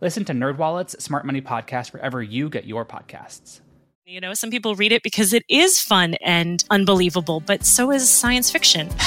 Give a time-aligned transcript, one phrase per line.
[0.00, 3.58] Listen to NerdWallet's Smart Money Podcast wherever you get your podcasts.
[4.06, 8.08] You know, some people read it because it is fun and unbelievable, but so is
[8.08, 8.88] science fiction.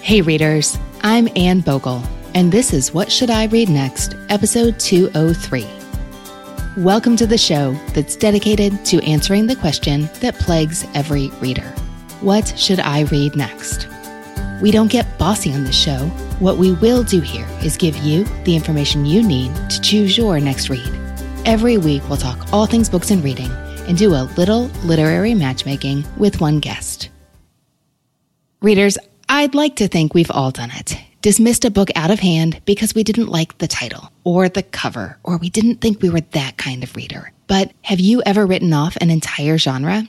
[0.00, 0.78] hey, readers.
[1.02, 2.02] I'm Anne Bogel,
[2.34, 5.66] and this is What Should I Read Next, episode 203.
[6.78, 11.68] Welcome to the show that's dedicated to answering the question that plagues every reader
[12.22, 13.86] What should I read next?
[14.62, 16.10] We don't get bossy on this show.
[16.40, 20.38] What we will do here is give you the information you need to choose your
[20.38, 20.88] next read.
[21.44, 26.04] Every week, we'll talk all things books and reading and do a little literary matchmaking
[26.16, 27.08] with one guest.
[28.62, 30.96] Readers, I'd like to think we've all done it.
[31.22, 35.18] Dismissed a book out of hand because we didn't like the title or the cover,
[35.24, 37.32] or we didn't think we were that kind of reader.
[37.48, 40.08] But have you ever written off an entire genre?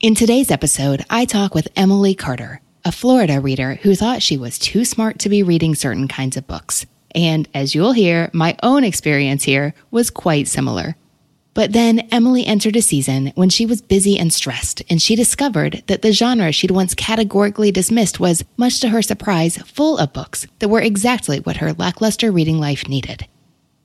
[0.00, 4.58] In today's episode, I talk with Emily Carter, a Florida reader who thought she was
[4.58, 6.86] too smart to be reading certain kinds of books.
[7.14, 10.96] And as you'll hear, my own experience here was quite similar.
[11.52, 15.82] But then Emily entered a season when she was busy and stressed, and she discovered
[15.86, 20.46] that the genre she'd once categorically dismissed was, much to her surprise, full of books
[20.60, 23.26] that were exactly what her lackluster reading life needed.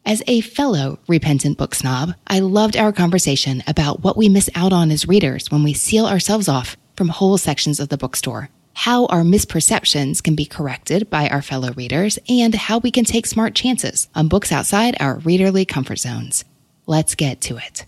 [0.05, 4.71] As a fellow repentant book snob, I loved our conversation about what we miss out
[4.71, 9.05] on as readers when we seal ourselves off from whole sections of the bookstore how
[9.07, 13.55] our misperceptions can be corrected by our fellow readers, and how we can take smart
[13.55, 16.45] chances on books outside our readerly comfort zones.
[16.85, 17.85] Let's get to it.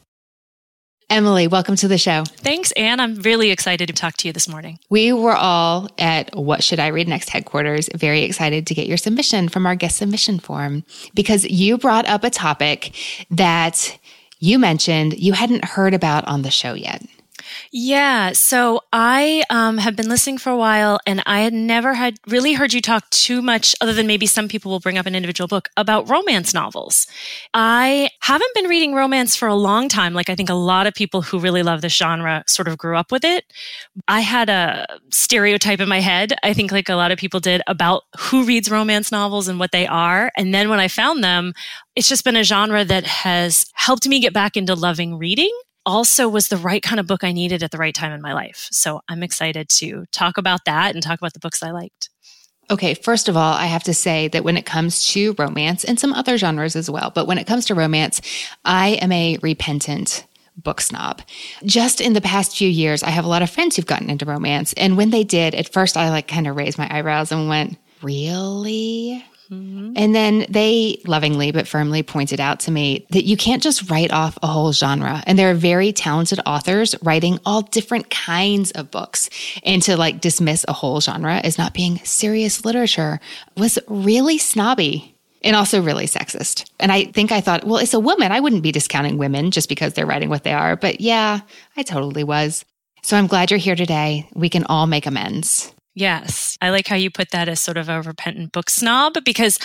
[1.07, 2.23] Emily, welcome to the show.
[2.25, 3.00] Thanks, Anne.
[3.00, 4.79] I'm really excited to talk to you this morning.
[4.90, 8.97] We were all at What Should I Read Next headquarters, very excited to get your
[8.97, 12.96] submission from our guest submission form because you brought up a topic
[13.29, 14.00] that
[14.40, 17.03] you mentioned you hadn't heard about on the show yet.
[17.72, 18.31] Yeah.
[18.34, 22.53] So I um, have been listening for a while and I had never had really
[22.53, 25.48] heard you talk too much, other than maybe some people will bring up an individual
[25.48, 27.08] book about romance novels.
[27.53, 30.14] I haven't been reading romance for a long time.
[30.14, 32.98] Like I think a lot of people who really love the genre sort of grew
[32.98, 33.46] up with it.
[34.08, 37.62] I had a stereotype in my head, I think like a lot of people did,
[37.68, 40.32] about who reads romance novels and what they are.
[40.38, 41.53] And then when I found them,
[41.96, 45.52] it's just been a genre that has helped me get back into loving reading
[45.85, 48.34] also was the right kind of book I needed at the right time in my
[48.34, 48.68] life.
[48.72, 52.09] So I'm excited to talk about that and talk about the books I liked.
[52.72, 56.00] Okay, first of all, I have to say that when it comes to romance and
[56.00, 58.22] some other genres as well, but when it comes to romance,
[58.63, 60.25] I am a repentant
[60.57, 61.22] book snob.
[61.63, 64.25] Just in the past few years, I have a lot of friends who've gotten into
[64.25, 64.73] romance.
[64.73, 67.78] And when they did, at first I like kind of raised my eyebrows and went,
[68.02, 69.23] Really?
[69.50, 69.94] Mm-hmm.
[69.95, 74.11] And then they lovingly but firmly pointed out to me that you can't just write
[74.11, 75.23] off a whole genre.
[75.28, 79.29] And there are very talented authors writing all different kinds of books.
[79.63, 83.19] And to like dismiss a whole genre as not being serious literature
[83.55, 86.69] was really snobby and also really sexist.
[86.79, 88.31] And I think I thought, well, it's a woman.
[88.31, 90.75] I wouldn't be discounting women just because they're writing what they are.
[90.75, 91.41] But yeah,
[91.78, 92.66] I totally was.
[93.03, 94.28] So I'm glad you're here today.
[94.34, 95.72] We can all make amends.
[95.95, 96.57] Yes.
[96.61, 99.57] I like how you put that as sort of a repentant book snob because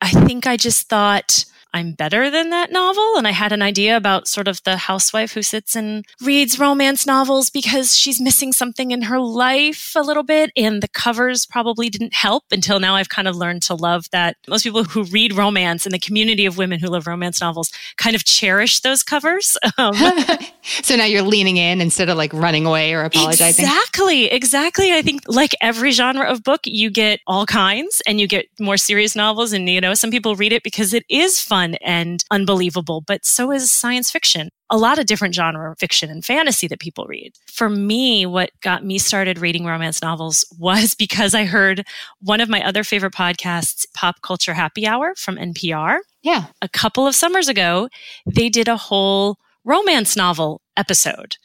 [0.00, 1.44] I think I just thought
[1.74, 3.16] I'm better than that novel.
[3.16, 7.04] And I had an idea about sort of the housewife who sits and reads romance
[7.04, 10.52] novels because she's missing something in her life a little bit.
[10.56, 14.36] And the covers probably didn't help until now I've kind of learned to love that
[14.46, 18.14] most people who read romance and the community of women who love romance novels kind
[18.14, 19.56] of cherish those covers.
[19.76, 19.94] Um,
[20.82, 23.64] so now you're leaning in instead of like running away or apologizing.
[23.64, 24.26] Exactly.
[24.26, 24.92] Exactly.
[24.92, 28.76] I think like every genre of book, you get all kinds and you get more
[28.76, 29.52] serious novels.
[29.52, 33.24] And, you know, some people read it because it is fun fun and unbelievable, but
[33.24, 34.48] so is science fiction.
[34.70, 37.32] A lot of different genre fiction and fantasy that people read.
[37.46, 41.84] For me, what got me started reading romance novels was because I heard
[42.20, 45.98] one of my other favorite podcasts, Pop Culture Happy Hour from NPR.
[46.22, 46.46] Yeah.
[46.62, 47.88] A couple of summers ago,
[48.26, 51.36] they did a whole romance novel episode.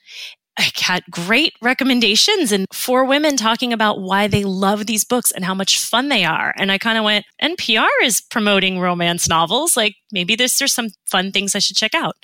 [0.59, 5.45] I got great recommendations and four women talking about why they love these books and
[5.45, 6.53] how much fun they are.
[6.57, 9.77] And I kind of went, NPR is promoting romance novels.
[9.77, 12.15] Like maybe this, there's some fun things I should check out.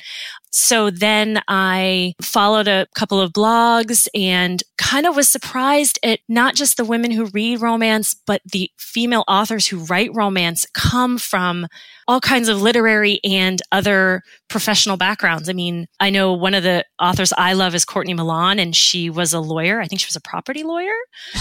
[0.52, 6.56] So then I followed a couple of blogs and kind of was surprised at not
[6.56, 11.68] just the women who read romance, but the female authors who write romance come from
[12.08, 15.50] all kinds of literary and other professional backgrounds.
[15.50, 19.10] I mean, I know one of the authors I love is Courtney Milan, and she
[19.10, 19.81] was a lawyer.
[19.81, 20.94] I think she was a property lawyer.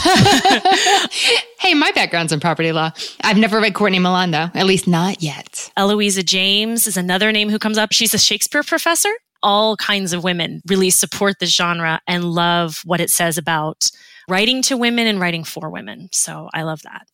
[1.61, 2.93] hey, my background's in property law.
[3.23, 5.71] I've never read Courtney Milan, though, at least not yet.
[5.77, 7.93] Eloisa James is another name who comes up.
[7.93, 9.13] She's a Shakespeare professor.
[9.45, 13.87] All kinds of women really support the genre and love what it says about
[14.29, 16.09] writing to women and writing for women.
[16.11, 17.07] So I love that.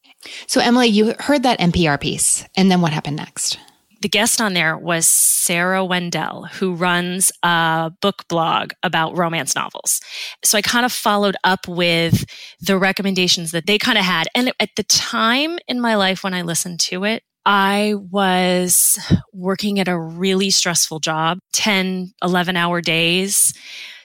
[0.47, 3.59] So, Emily, you heard that NPR piece, and then what happened next?
[4.01, 10.01] The guest on there was Sarah Wendell, who runs a book blog about romance novels.
[10.43, 12.25] So I kind of followed up with
[12.59, 14.29] the recommendations that they kind of had.
[14.35, 18.99] And at the time in my life when I listened to it, I was
[19.33, 23.55] working at a really stressful job, 10, 11 hour days.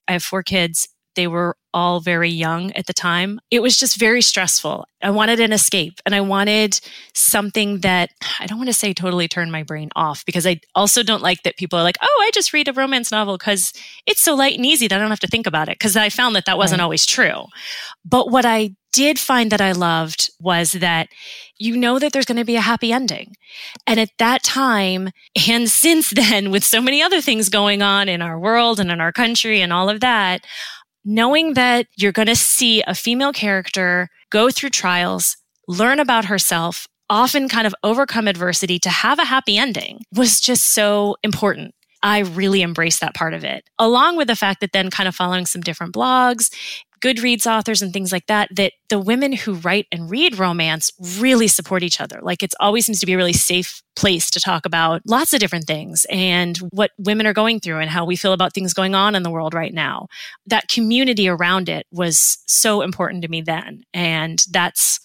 [0.07, 3.39] I have four kids they were all very young at the time.
[3.51, 4.85] It was just very stressful.
[5.03, 6.79] I wanted an escape and I wanted
[7.13, 11.03] something that I don't want to say totally turn my brain off because I also
[11.03, 13.73] don't like that people are like, oh, I just read a romance novel because
[14.06, 15.77] it's so light and easy that I don't have to think about it.
[15.77, 16.85] Because I found that that wasn't right.
[16.85, 17.45] always true.
[18.06, 21.09] But what I did find that I loved was that
[21.57, 23.35] you know that there's going to be a happy ending.
[23.85, 25.09] And at that time,
[25.50, 29.01] and since then, with so many other things going on in our world and in
[29.01, 30.45] our country and all of that,
[31.06, 35.38] knowing that you're going to see a female character go through trials,
[35.68, 40.66] learn about herself, often kind of overcome adversity to have a happy ending was just
[40.68, 41.74] so important.
[42.02, 45.16] I really embraced that part of it, along with the fact that then kind of
[45.16, 46.52] following some different blogs
[47.06, 51.48] Goodreads authors and things like that, that the women who write and read romance really
[51.48, 52.19] support each other.
[52.24, 55.40] Like it's always seems to be a really safe place to talk about lots of
[55.40, 58.96] different things and what women are going through and how we feel about things going
[58.96, 60.07] on in the world right now.
[60.48, 63.84] That community around it was so important to me then.
[63.94, 65.00] And that's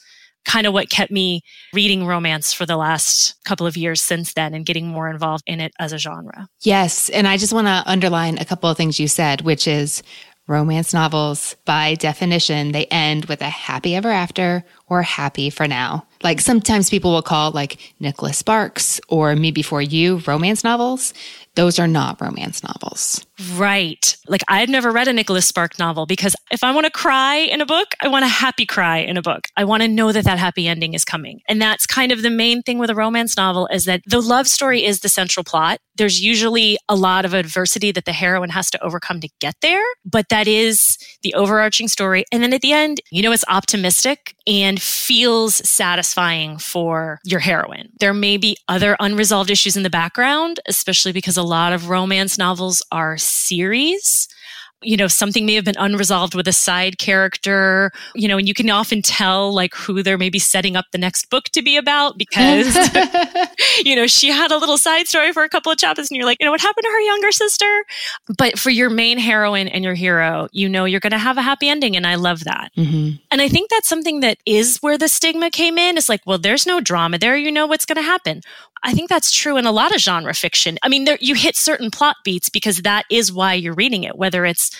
[0.46, 1.42] kind of what kept me
[1.74, 5.60] reading romance for the last couple of years since then and getting more involved in
[5.60, 6.48] it as a genre.
[6.62, 7.08] Yes.
[7.10, 10.02] And I just want to underline a couple of things you said, which is
[10.50, 16.04] romance novels, by definition, they end with a happy ever after or happy for now.
[16.24, 21.14] Like sometimes people will call like Nicholas Sparks or Me Before You romance novels.
[21.54, 23.26] Those are not romance novels.
[23.54, 24.16] Right.
[24.28, 27.36] Like I had never read a Nicholas Spark novel because if I want to cry
[27.36, 29.48] in a book, I want a happy cry in a book.
[29.56, 31.40] I want to know that that happy ending is coming.
[31.48, 34.46] And that's kind of the main thing with a romance novel is that the love
[34.46, 35.80] story is the central plot.
[35.96, 39.84] There's usually a lot of adversity that the heroine has to overcome to get there,
[40.04, 42.24] but that is the overarching story.
[42.32, 47.88] And then at the end, you know, it's optimistic and feels satisfying for your heroine.
[48.00, 52.36] There may be other unresolved issues in the background, especially because a lot of romance
[52.36, 54.28] novels are series
[54.82, 58.54] you know, something may have been unresolved with a side character, you know, and you
[58.54, 62.16] can often tell like who they're maybe setting up the next book to be about
[62.16, 62.74] because,
[63.84, 66.26] you know, she had a little side story for a couple of chapters and you're
[66.26, 67.84] like, you know, what happened to her younger sister?
[68.38, 71.42] But for your main heroine and your hero, you know, you're going to have a
[71.42, 71.96] happy ending.
[71.96, 72.70] And I love that.
[72.76, 73.16] Mm-hmm.
[73.30, 75.98] And I think that's something that is where the stigma came in.
[75.98, 77.36] It's like, well, there's no drama there.
[77.36, 78.40] You know what's going to happen.
[78.82, 80.78] I think that's true in a lot of genre fiction.
[80.82, 84.16] I mean, there, you hit certain plot beats because that is why you're reading it,
[84.16, 84.70] whether it's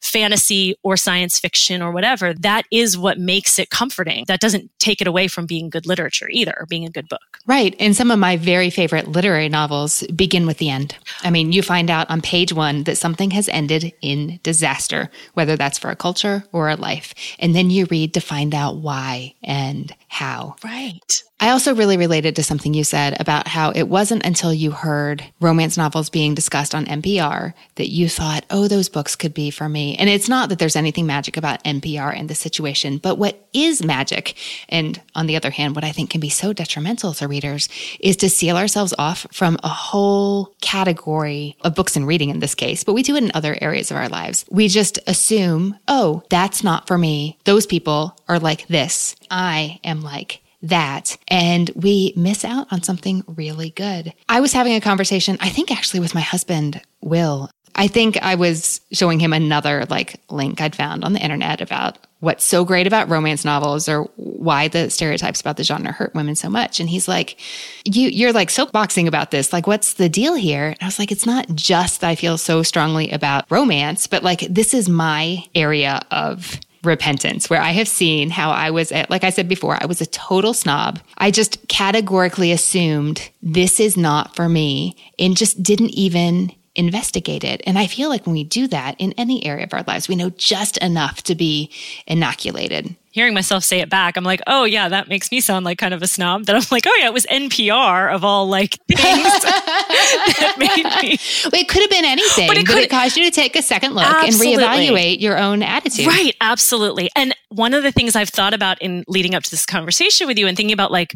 [0.00, 4.24] fantasy or science fiction or whatever, that is what makes it comforting.
[4.28, 7.38] That doesn't take it away from being good literature either, or being a good book.
[7.46, 7.74] Right.
[7.80, 10.96] And some of my very favorite literary novels begin with the end.
[11.22, 15.56] I mean, you find out on page one that something has ended in disaster, whether
[15.56, 17.14] that's for a culture or a life.
[17.38, 20.56] And then you read to find out why and how.
[20.64, 21.22] Right.
[21.40, 25.24] I also really related to something you said about how it wasn't until you heard
[25.40, 29.68] romance novels being discussed on NPR that you thought, oh, those books could be for
[29.68, 29.94] me.
[29.96, 33.84] And it's not that there's anything magic about NPR and this situation, but what is
[33.84, 34.36] magic,
[34.68, 37.68] and on the other hand, what I think can be so detrimental to readers,
[38.00, 42.56] is to seal ourselves off from a whole category of books and reading in this
[42.56, 44.44] case, but we do it in other areas of our lives.
[44.50, 47.38] We just assume, oh, that's not for me.
[47.44, 49.14] Those people are like this.
[49.30, 54.12] I am like that and we miss out on something really good.
[54.28, 57.50] I was having a conversation, I think actually with my husband, Will.
[57.74, 61.98] I think I was showing him another like link I'd found on the internet about
[62.20, 66.34] what's so great about romance novels or why the stereotypes about the genre hurt women
[66.34, 66.80] so much.
[66.80, 67.38] And he's like,
[67.84, 69.52] you, you're like soapboxing about this.
[69.52, 70.66] Like, what's the deal here?
[70.66, 74.24] And I was like, it's not just that I feel so strongly about romance, but
[74.24, 76.58] like, this is my area of
[76.88, 80.00] repentance where I have seen how I was at, like I said before, I was
[80.00, 80.98] a total snob.
[81.18, 87.62] I just categorically assumed this is not for me and just didn't even investigate it.
[87.66, 90.16] And I feel like when we do that in any area of our lives, we
[90.16, 91.70] know just enough to be
[92.06, 95.78] inoculated hearing myself say it back, I'm like, oh yeah, that makes me sound like
[95.78, 96.46] kind of a snob.
[96.46, 101.18] That I'm like, oh yeah, it was NPR of all like things that made me.
[101.44, 103.56] Well, it could have been anything, but it, could, but it caused you to take
[103.56, 104.54] a second look absolutely.
[104.54, 106.06] and reevaluate your own attitude.
[106.06, 107.10] Right, absolutely.
[107.16, 110.38] And one of the things I've thought about in leading up to this conversation with
[110.38, 111.14] you and thinking about like,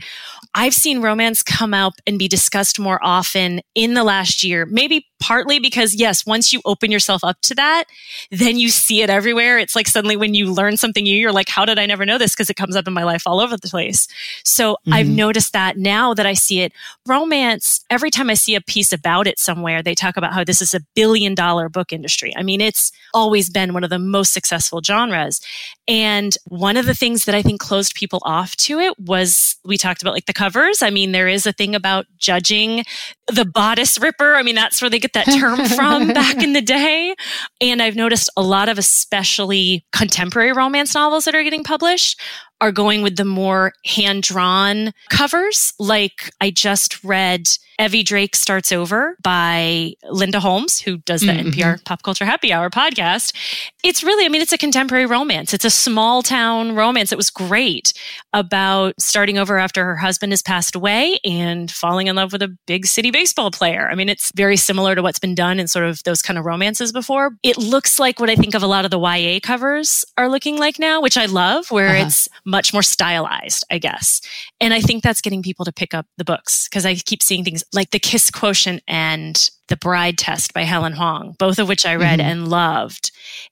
[0.55, 5.07] I've seen romance come up and be discussed more often in the last year, maybe
[5.19, 7.85] partly because yes, once you open yourself up to that,
[8.31, 9.59] then you see it everywhere.
[9.59, 12.19] It's like suddenly when you learn something new, you're like, how did I never know
[12.19, 12.33] this?
[12.33, 14.09] Because it comes up in my life all over the place.
[14.45, 14.93] So mm-hmm.
[14.93, 16.73] I've noticed that now that I see it,
[17.07, 20.61] romance, every time I see a piece about it somewhere, they talk about how this
[20.63, 22.35] is a billion dollar book industry.
[22.37, 25.41] I mean, it's always been one of the most successful genres.
[25.89, 29.77] And one of the things that I think closed people off to it was we
[29.77, 30.83] talked about like the covers.
[30.83, 32.85] I mean, there is a thing about judging
[33.29, 34.35] the bodice ripper.
[34.35, 37.15] I mean, that's where they get that term from back in the day.
[37.61, 42.21] And I've noticed a lot of especially contemporary romance novels that are getting published
[42.61, 45.73] are going with the more hand drawn covers.
[45.79, 47.49] Like I just read
[47.81, 51.49] Evie Drake Starts Over by Linda Holmes, who does the mm-hmm.
[51.49, 53.35] NPR Pop Culture Happy Hour podcast.
[53.83, 55.53] It's really, I mean, it's a contemporary romance.
[55.53, 57.11] It's a small town romance.
[57.11, 57.93] It was great
[58.33, 62.57] about starting over after her husband has passed away and falling in love with a
[62.67, 63.89] big city baseball player.
[63.91, 66.45] I mean, it's very similar to what's been done in sort of those kind of
[66.45, 67.33] romances before.
[67.43, 70.57] It looks like what I think of a lot of the YA covers are looking
[70.59, 72.07] like now, which I love, where uh-huh.
[72.07, 74.21] it's much more stylized, I guess.
[74.63, 77.43] And I think that's getting people to pick up the books because I keep seeing
[77.43, 81.85] things like The Kiss Quotient and The Bride Test by Helen Hoang, both of which
[81.85, 82.29] I read mm-hmm.
[82.29, 83.11] and loved,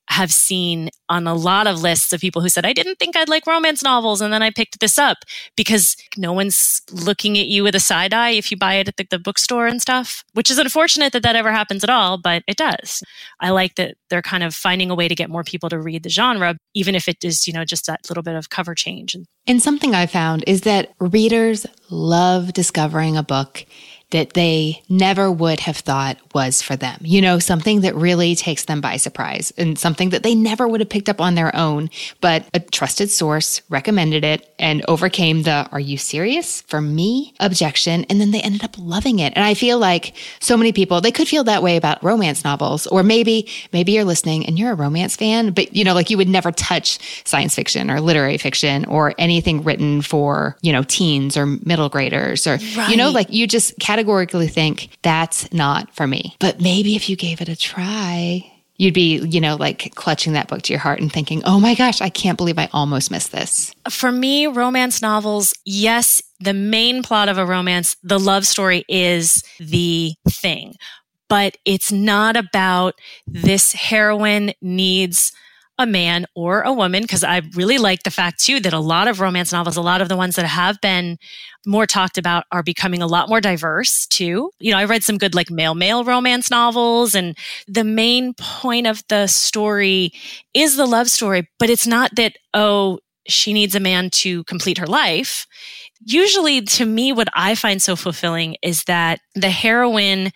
[0.09, 3.29] have seen on a lot of lists of people who said, I didn't think I'd
[3.29, 4.21] like romance novels.
[4.21, 5.19] And then I picked this up
[5.57, 8.97] because no one's looking at you with a side eye if you buy it at
[8.97, 12.45] the, the bookstore and stuff, which is unfortunate that that ever happens at all, but
[12.47, 13.02] it does.
[13.40, 16.05] I like that they're kind of finding a way to get more people to read
[16.05, 19.14] the genre, even if it is, you know, just that little bit of cover change.
[19.14, 19.26] And
[19.61, 23.64] something I found is that readers love discovering a book
[24.11, 26.99] that they never would have thought was for them.
[27.02, 30.81] You know, something that really takes them by surprise and something that they never would
[30.81, 31.90] have picked up on their own,
[32.21, 38.05] but a trusted source recommended it and overcame the, are you serious for me objection?
[38.11, 39.33] And then they ended up loving it.
[39.37, 42.87] And I feel like so many people, they could feel that way about romance novels,
[42.87, 46.17] or maybe, maybe you're listening and you're a romance fan, but you know, like you
[46.17, 51.37] would never touch science fiction or literary fiction or anything written for, you know, teens
[51.37, 52.90] or middle graders or, right.
[52.90, 56.35] you know, like you just categorically think that's not for me.
[56.38, 60.49] But maybe if you gave it a try, you'd be, you know, like clutching that
[60.49, 63.30] book to your heart and thinking, oh my gosh, I can't believe I almost missed
[63.30, 63.75] this.
[63.90, 69.42] For me, romance novels, yes, the main plot of a romance, the love story is
[69.59, 70.76] the thing.
[71.28, 72.95] But it's not about
[73.26, 75.33] this heroine needs
[75.80, 79.08] a man or a woman because I really like the fact too that a lot
[79.08, 81.16] of romance novels, a lot of the ones that have been
[81.66, 84.50] more talked about are becoming a lot more diverse too.
[84.60, 88.87] You know, I read some good like male male romance novels and the main point
[88.87, 90.12] of the story
[90.52, 94.76] is the love story, but it's not that, oh, she needs a man to complete
[94.76, 95.46] her life.
[96.04, 100.30] Usually to me, what I find so fulfilling is that the heroine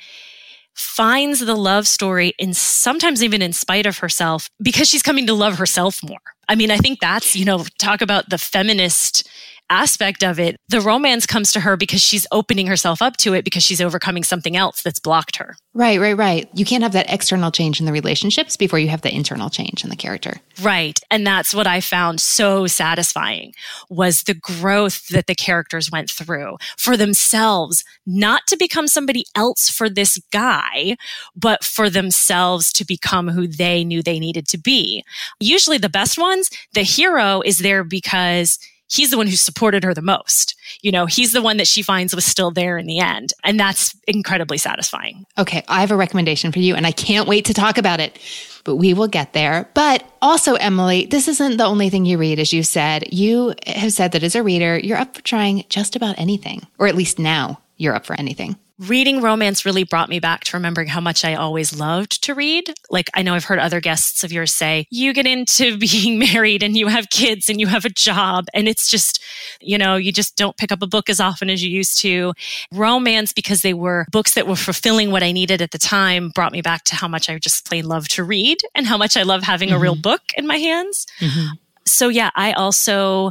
[0.75, 5.35] finds the love story and sometimes even in spite of herself because she's coming to
[5.35, 6.19] love herself more.
[6.49, 9.29] I mean, I think that's, you know, talk about the feminist
[9.71, 13.45] aspect of it, the romance comes to her because she's opening herself up to it
[13.45, 15.57] because she's overcoming something else that's blocked her.
[15.73, 16.49] Right, right, right.
[16.55, 19.83] You can't have that external change in the relationships before you have the internal change
[19.83, 20.41] in the character.
[20.63, 21.01] Right.
[21.11, 23.55] And that's what I found so satisfying
[23.91, 29.69] was the growth that the characters went through for themselves, not to become somebody else
[29.69, 30.97] for this guy,
[31.35, 35.05] but for themselves to become who they knew they needed to be.
[35.41, 38.59] Usually the best ones, the hero is there because
[38.91, 40.55] he's the one who supported her the most.
[40.83, 43.33] You know, he's the one that she finds was still there in the end.
[43.43, 45.25] And that's incredibly satisfying.
[45.39, 48.19] Okay, I have a recommendation for you, and I can't wait to talk about it,
[48.65, 49.69] but we will get there.
[49.75, 53.13] But also, Emily, this isn't the only thing you read, as you said.
[53.13, 56.87] You have said that as a reader, you're up for trying just about anything, or
[56.87, 60.89] at least now you're up for anything reading romance really brought me back to remembering
[60.89, 62.75] how much I always loved to read.
[62.91, 66.63] Like I know I've heard other guests of yours say, you get into being married
[66.63, 69.23] and you have kids and you have a job and it's just,
[69.61, 72.33] you know, you just don't pick up a book as often as you used to.
[72.73, 76.53] Romance, because they were books that were fulfilling what I needed at the time, brought
[76.53, 79.23] me back to how much I just plain love to read and how much I
[79.23, 79.77] love having mm-hmm.
[79.77, 80.03] a real mm-hmm.
[80.03, 81.07] book in my hands.
[81.21, 81.55] Mm-hmm.
[81.87, 83.31] So yeah, I also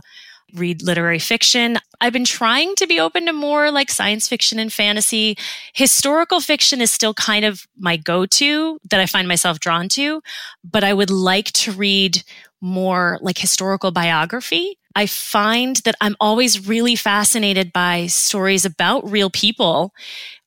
[0.53, 1.79] read literary fiction.
[2.03, 5.37] I've been trying to be open to more like science fiction and fantasy.
[5.73, 10.21] Historical fiction is still kind of my go to that I find myself drawn to,
[10.69, 12.21] but I would like to read
[12.59, 14.77] more like historical biography.
[14.95, 19.93] I find that I'm always really fascinated by stories about real people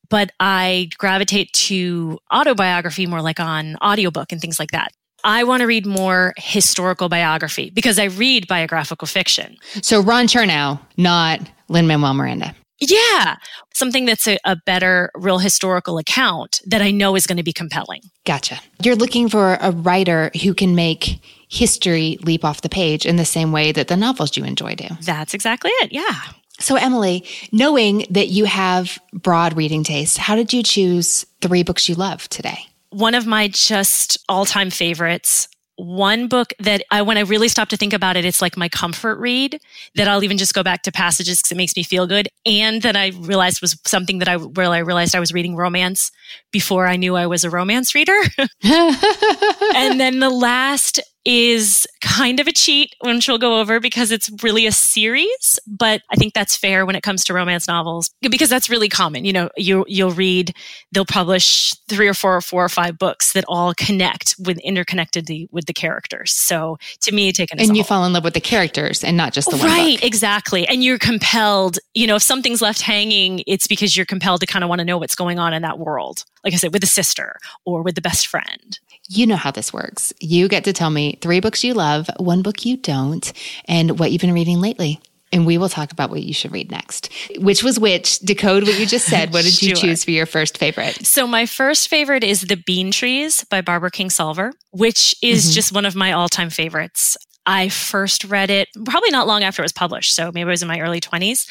[0.09, 4.93] but I gravitate to autobiography more like on audiobook and things like that.
[5.27, 9.57] I want to read more historical biography because I read biographical fiction.
[9.83, 12.55] So Ron Chernow, not Lin Manuel Miranda.
[12.79, 13.37] Yeah,
[13.75, 17.53] something that's a, a, better, real historical account that I know is going to be
[17.53, 18.03] compelling.
[18.25, 18.61] Gotcha.
[18.83, 23.25] You're looking for a writer who can make history leap off the page in the
[23.25, 24.89] same way that the novels you enjoy do.
[25.03, 25.91] That's exactly it.
[25.91, 26.21] Yeah.
[26.61, 31.89] So, Emily, knowing that you have broad reading taste, how did you choose three books
[31.89, 32.59] you love today?
[32.97, 35.49] One of my just all time favorites.
[35.79, 38.71] One book that I, when I really stop to think about it, it's like my
[38.71, 39.61] comfort read
[39.97, 42.31] that I'll even just go back to passages because it makes me feel good.
[42.47, 46.11] And that I realized was something that I, where I realized I was reading romance
[46.51, 48.19] before I knew I was a romance reader.
[48.65, 54.31] and then the last is kind of a cheat, which we'll go over because it's
[54.45, 55.59] really a series.
[55.67, 59.25] But I think that's fair when it comes to romance novels because that's really common.
[59.25, 60.55] You know, you you'll read,
[60.93, 65.27] they'll publish three or four or four or five books that all connect with interconnected
[65.27, 66.33] the, with the characters.
[66.33, 69.51] So to me, taken and you fall in love with the characters and not just
[69.51, 70.05] the one right, book.
[70.05, 70.67] exactly.
[70.69, 71.81] And you're compelled.
[71.95, 74.85] You know, if something's left hanging, it's because you're compelled to kind of want to
[74.85, 76.25] know what's going on in that world.
[76.45, 78.79] Like I said, with a sister or with the best friend.
[79.09, 80.13] You know how this works.
[80.21, 83.33] You get to tell me three books you love, one book you don't,
[83.67, 85.01] and what you've been reading lately.
[85.33, 87.13] And we will talk about what you should read next.
[87.39, 88.21] Which was which?
[88.21, 89.33] Decode what you just said.
[89.33, 91.05] What did you choose for your first favorite?
[91.05, 95.55] So, my first favorite is The Bean Trees by Barbara Kingsolver, which is mm-hmm.
[95.55, 97.17] just one of my all time favorites.
[97.45, 100.15] I first read it probably not long after it was published.
[100.15, 101.49] So, maybe I was in my early 20s.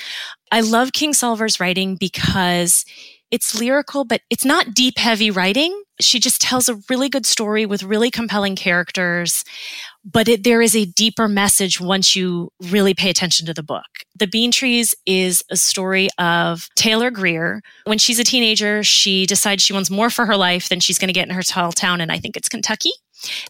[0.51, 2.85] I love Kingsolver's writing because
[3.29, 5.83] it's lyrical, but it's not deep, heavy writing.
[5.99, 9.43] She just tells a really good story with really compelling characters.
[10.03, 13.85] But it, there is a deeper message once you really pay attention to the book.
[14.15, 17.61] The Bean Trees is a story of Taylor Greer.
[17.85, 21.07] When she's a teenager, she decides she wants more for her life than she's going
[21.07, 22.91] to get in her small town, and I think it's Kentucky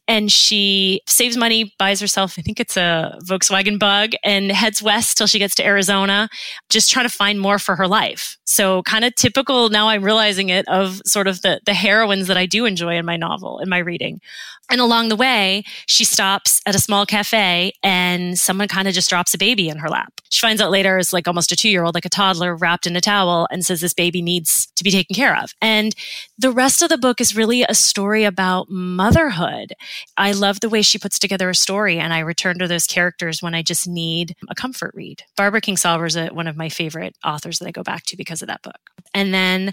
[0.07, 5.17] and she saves money, buys herself, I think it's a Volkswagen bug, and heads west
[5.17, 6.29] till she gets to Arizona,
[6.69, 8.37] just trying to find more for her life.
[8.45, 12.37] So kind of typical now I'm realizing it of sort of the the heroines that
[12.37, 14.21] I do enjoy in my novel, in my reading.
[14.69, 19.09] And along the way, she stops at a small cafe and someone kind of just
[19.09, 20.21] drops a baby in her lap.
[20.29, 22.87] She finds out later it's like almost a two year old, like a toddler wrapped
[22.87, 25.53] in a towel and says this baby needs to be taken care of.
[25.61, 25.93] And
[26.37, 29.73] the rest of the book is really a story about motherhood.
[30.17, 33.41] I love the way she puts together a story and I return to those characters
[33.41, 35.23] when I just need a comfort read.
[35.37, 38.47] Barbara Kingsolver is one of my favorite authors that I go back to because of
[38.47, 38.79] that book.
[39.13, 39.71] And then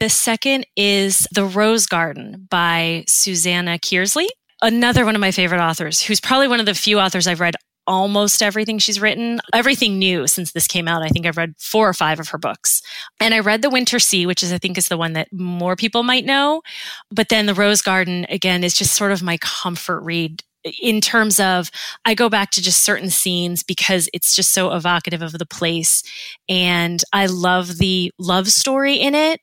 [0.00, 4.28] the second is The Rose Garden by Susanna Kearsley
[4.62, 7.56] another one of my favorite authors who's probably one of the few authors I've read
[7.86, 11.02] almost everything she's written, everything new since this came out.
[11.02, 12.82] I think I've read four or five of her books.
[13.20, 15.76] And I read The Winter Sea, which is, I think, is the one that more
[15.76, 16.62] people might know.
[17.10, 21.40] But then The Rose Garden, again, is just sort of my comfort read in terms
[21.40, 21.70] of
[22.04, 26.02] I go back to just certain scenes because it's just so evocative of the place.
[26.48, 29.40] And I love the love story in it.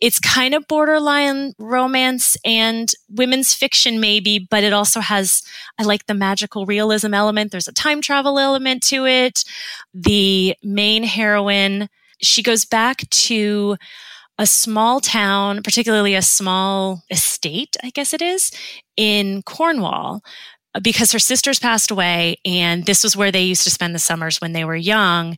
[0.00, 5.42] It's kind of borderline romance and women's fiction, maybe, but it also has,
[5.78, 7.50] I like the magical realism element.
[7.50, 9.44] There's a time travel element to it.
[9.92, 11.88] The main heroine,
[12.22, 13.76] she goes back to
[14.38, 18.50] a small town, particularly a small estate, I guess it is,
[18.96, 20.22] in Cornwall
[20.82, 24.40] because her sisters passed away and this was where they used to spend the summers
[24.40, 25.36] when they were young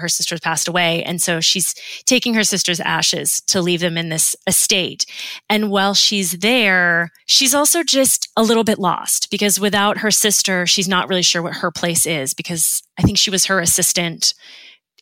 [0.00, 1.02] her sisters passed away.
[1.04, 5.06] And so she's taking her sister's ashes to leave them in this estate.
[5.48, 10.66] And while she's there, she's also just a little bit lost because without her sister,
[10.66, 14.34] she's not really sure what her place is because I think she was her assistant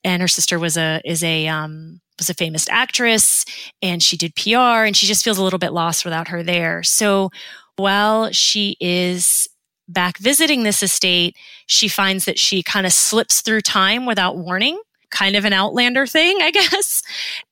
[0.05, 3.45] and her sister was a, is a, um, was a famous actress
[3.81, 6.83] and she did PR and she just feels a little bit lost without her there.
[6.83, 7.31] So
[7.77, 9.49] while she is
[9.89, 14.79] back visiting this estate, she finds that she kind of slips through time without warning
[15.11, 17.03] kind of an outlander thing, I guess.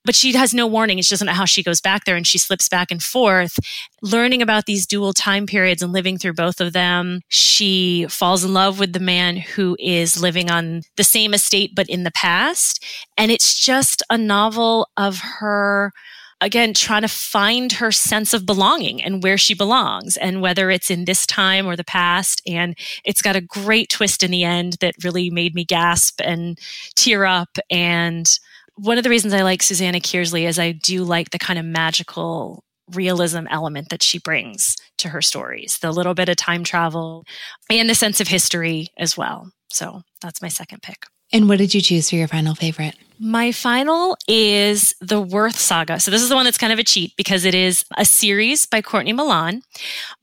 [0.04, 1.00] But she has no warning.
[1.00, 3.58] She doesn't know how she goes back there and she slips back and forth.
[4.02, 8.52] Learning about these dual time periods and living through both of them, she falls in
[8.52, 12.84] love with the man who is living on the same estate but in the past.
[13.16, 15.92] And it's just a novel of her
[16.40, 20.90] again, trying to find her sense of belonging and where she belongs and whether it's
[20.90, 22.42] in this time or the past.
[22.46, 26.58] And it's got a great twist in the end that really made me gasp and
[26.94, 27.58] tear up.
[27.70, 28.30] And
[28.74, 31.64] one of the reasons I like Susanna Kearsley is I do like the kind of
[31.64, 32.62] magical
[32.94, 37.24] realism element that she brings to her stories the little bit of time travel
[37.68, 39.50] and the sense of history as well.
[39.70, 41.06] So that's my second pick.
[41.32, 42.94] And what did you choose for your final favorite?
[43.18, 45.98] My final is the Worth Saga.
[45.98, 48.66] So this is the one that's kind of a cheat because it is a series
[48.66, 49.62] by Courtney Milan.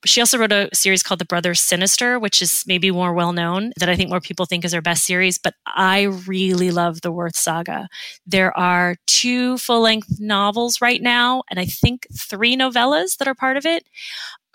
[0.05, 3.71] She also wrote a series called The Brothers Sinister, which is maybe more well known
[3.77, 7.11] that I think more people think is her best series, but I really love the
[7.11, 7.89] Worth Saga.
[8.27, 13.57] There are two full-length novels right now and I think three novellas that are part
[13.57, 13.85] of it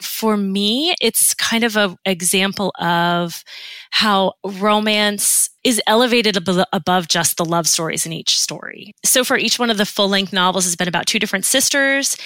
[0.01, 3.43] for me, it's kind of an example of
[3.91, 8.95] how romance is elevated ab- above just the love stories in each story.
[9.05, 12.17] So for each one of the full length novels has been about two different sisters.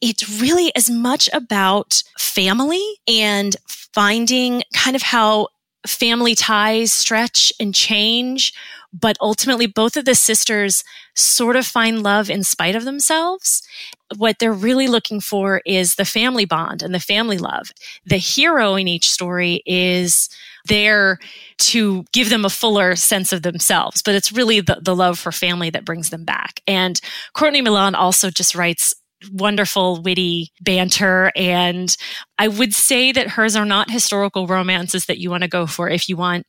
[0.00, 5.48] It's really as much about family and finding kind of how
[5.86, 8.52] family ties stretch and change
[8.98, 10.82] but ultimately both of the sisters
[11.14, 13.62] sort of find love in spite of themselves.
[14.16, 17.70] What they're really looking for is the family bond and the family love.
[18.04, 20.28] The hero in each story is
[20.66, 21.18] there
[21.58, 25.32] to give them a fuller sense of themselves, but it's really the, the love for
[25.32, 26.60] family that brings them back.
[26.66, 27.00] And
[27.34, 28.94] Courtney Milan also just writes
[29.32, 31.32] wonderful, witty banter.
[31.34, 31.96] And
[32.38, 35.88] I would say that hers are not historical romances that you want to go for
[35.88, 36.46] if you want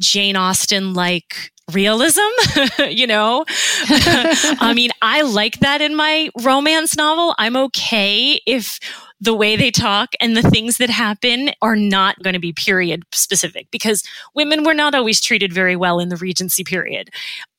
[0.00, 2.20] Jane Austen like realism,
[2.88, 3.44] you know?
[3.88, 7.34] I mean, I like that in my romance novel.
[7.38, 8.78] I'm okay if
[9.20, 13.02] the way they talk and the things that happen are not going to be period
[13.12, 14.02] specific because
[14.34, 17.08] women were not always treated very well in the Regency period.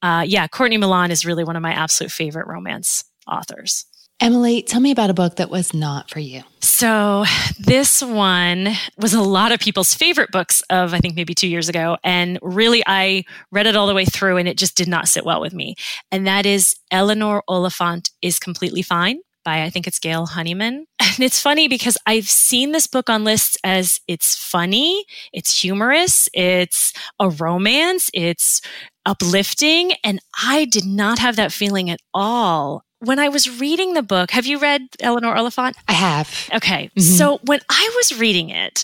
[0.02, 3.86] Uh, yeah, Courtney Milan is really one of my absolute favorite romance authors.
[4.20, 6.42] Emily, tell me about a book that was not for you.
[6.60, 7.24] So,
[7.60, 11.70] this one was a lot of people's favorite books of, I think, maybe two years
[11.70, 11.98] ago.
[12.04, 15.24] And really, I read it all the way through and it just did not sit
[15.24, 15.76] well with me.
[16.12, 20.86] And that is Eleanor Oliphant is Completely Fine by, I think it's Gail Honeyman.
[21.18, 25.04] And it's funny because I've seen this book on lists as it's funny,
[25.34, 28.62] it's humorous, it's a romance, it's
[29.04, 29.94] uplifting.
[30.04, 34.32] And I did not have that feeling at all when I was reading the book,
[34.32, 35.78] have you read Eleanor Oliphant?
[35.88, 36.50] I have.
[36.54, 36.88] Okay.
[36.88, 37.02] Mm-hmm.
[37.02, 38.84] So when I was reading it,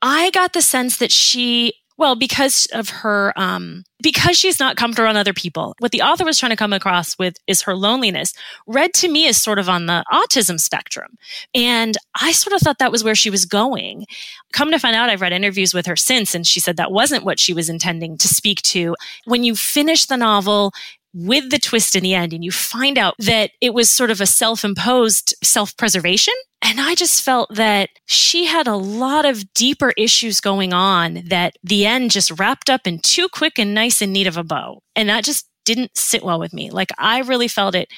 [0.00, 5.08] I got the sense that she, well, because of her, um, because she's not comfortable
[5.08, 8.32] on other people, what the author was trying to come across with is her loneliness,
[8.66, 11.16] read to me as sort of on the autism spectrum.
[11.54, 14.06] And I sort of thought that was where she was going.
[14.52, 17.24] Come to find out, I've read interviews with her since, and she said that wasn't
[17.24, 18.96] what she was intending to speak to.
[19.26, 20.72] When you finish the novel,
[21.14, 24.20] with the twist in the end and you find out that it was sort of
[24.20, 30.40] a self-imposed self-preservation and I just felt that she had a lot of deeper issues
[30.40, 34.28] going on that the end just wrapped up in too quick and nice and neat
[34.28, 34.80] of a bow.
[34.94, 36.70] And that just didn't sit well with me.
[36.70, 37.88] Like I really felt it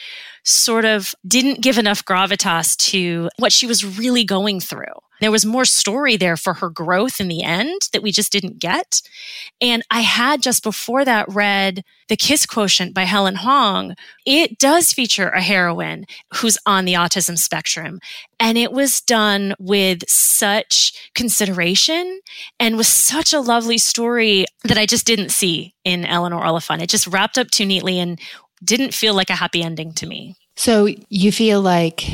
[0.44, 4.86] sort of didn't give enough gravitas to what she was really going through.
[5.24, 8.58] There was more story there for her growth in the end that we just didn't
[8.58, 9.00] get.
[9.58, 13.94] And I had just before that read The Kiss Quotient by Helen Hoang.
[14.26, 18.00] It does feature a heroine who's on the autism spectrum.
[18.38, 22.20] And it was done with such consideration
[22.60, 26.82] and was such a lovely story that I just didn't see in Eleanor Oliphant.
[26.82, 28.20] It just wrapped up too neatly and
[28.62, 30.36] didn't feel like a happy ending to me.
[30.56, 32.04] So you feel like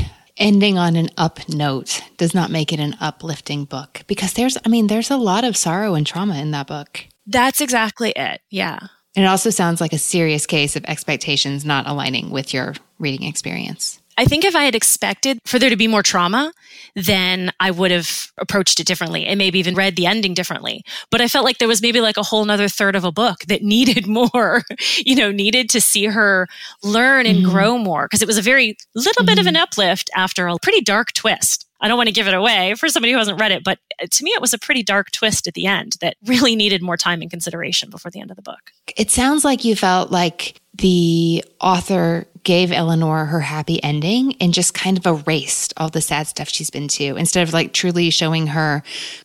[0.41, 4.69] ending on an up note does not make it an uplifting book because there's, I
[4.69, 7.07] mean, there's a lot of sorrow and trauma in that book.
[7.27, 8.41] That's exactly it.
[8.51, 8.81] Yeah.
[9.15, 13.29] And it also sounds like a serious case of expectations not aligning with your reading
[13.29, 14.00] experience.
[14.17, 16.53] I think if I had expected for there to be more trauma,
[16.95, 20.83] then I would have approached it differently and maybe even read the ending differently.
[21.11, 23.41] But I felt like there was maybe like a whole nother third of a book
[23.47, 24.63] that needed more,
[24.99, 26.49] you know, needed to see her
[26.83, 27.51] learn and mm-hmm.
[27.51, 29.27] grow more because it was a very little mm-hmm.
[29.27, 29.63] bit of an mm-hmm.
[29.63, 31.67] uplift after a pretty dark twist.
[31.81, 34.07] I don't want to give it away for somebody who hasn't read it, but uh,
[34.11, 36.99] to me, it was a pretty dark twist at the end that really needed more
[36.99, 38.71] time and consideration before the end of the book.
[38.99, 44.75] It sounds like you felt like the author gave Eleanor her happy ending and just
[44.75, 48.49] kind of erased all the sad stuff she's been to instead of like truly showing
[48.49, 48.83] her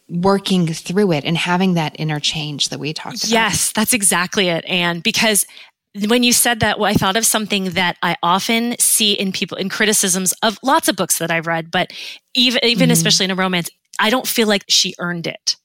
[0.10, 3.30] working through it and having that interchange that we talked about.
[3.30, 4.65] Yes, that's exactly it.
[4.67, 5.45] And because
[6.08, 9.58] when you said that, well, I thought of something that I often see in people
[9.58, 11.91] in criticisms of lots of books that I've read, but
[12.34, 12.93] even even mm-hmm.
[12.93, 15.56] especially in a romance, I don't feel like she earned it.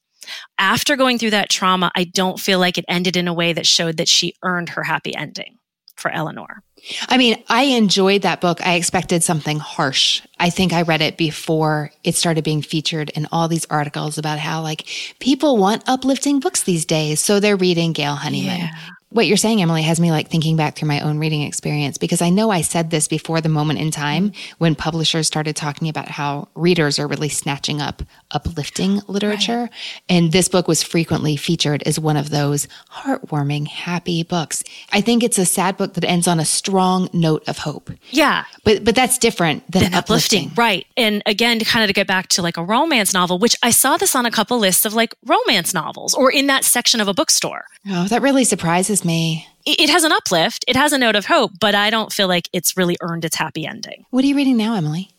[0.59, 3.67] After going through that trauma, I don't feel like it ended in a way that
[3.67, 5.57] showed that she earned her happy ending
[5.97, 6.63] for Eleanor.
[7.09, 8.67] I mean, I enjoyed that book.
[8.67, 10.23] I expected something harsh.
[10.39, 14.39] I think I read it before it started being featured in all these articles about
[14.39, 14.87] how like
[15.19, 17.21] people want uplifting books these days.
[17.21, 18.61] So they're reading Gail Honeyman.
[18.61, 18.75] Yeah
[19.11, 22.23] what you're saying, Emily, has me like thinking back through my own reading experience because
[22.23, 26.09] I know I said this before the moment in time when publishers started talking about
[26.09, 29.63] how readers are really snatching up uplifting literature.
[29.63, 29.71] Right.
[30.09, 34.63] And this book was frequently featured as one of those heartwarming, happy books.
[34.93, 37.91] I think it's a sad book that ends on a strong note of hope.
[38.11, 38.45] Yeah.
[38.65, 40.47] But but that's different than, than uplifting.
[40.47, 40.63] uplifting.
[40.63, 40.87] Right.
[40.97, 43.73] And again, to kind of to get back to like a romance novel, which I
[43.73, 47.09] saw this on a couple lists of like romance novels or in that section of
[47.09, 47.65] a bookstore.
[47.89, 49.47] Oh, that really surprises me.
[49.67, 52.49] It has an uplift, it has a note of hope, but I don't feel like
[52.53, 54.05] it's really earned its happy ending.
[54.11, 55.11] What are you reading now, Emily?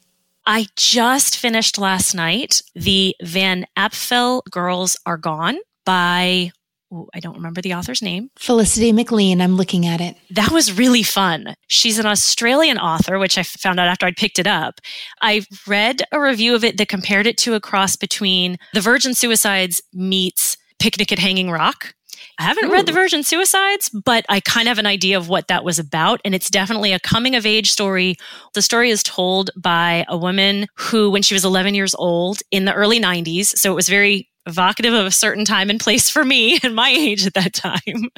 [0.46, 6.52] I just finished last night the Van Apfel Girls Are Gone by
[6.94, 8.30] Ooh, I don't remember the author's name.
[8.38, 9.40] Felicity McLean.
[9.40, 10.18] I'm looking at it.
[10.30, 11.56] That was really fun.
[11.68, 14.82] She's an Australian author, which I found out after I'd picked it up.
[15.22, 19.14] I read a review of it that compared it to a cross between The Virgin
[19.14, 21.94] Suicides meets Picnic at Hanging Rock.
[22.42, 22.72] I haven't Ooh.
[22.72, 25.78] read The Virgin Suicides, but I kind of have an idea of what that was
[25.78, 26.22] about.
[26.26, 28.16] And it's definitely a coming of age story.
[28.56, 32.66] The story is told by a woman who, when she was 11 years old in
[32.66, 36.26] the early 90s, so it was very evocative of a certain time and place for
[36.26, 38.10] me and my age at that time.